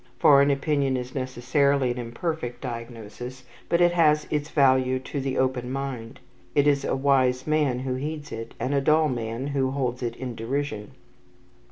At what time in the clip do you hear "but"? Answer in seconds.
3.69-3.79